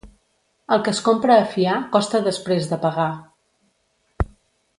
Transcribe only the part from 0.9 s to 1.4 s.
es compra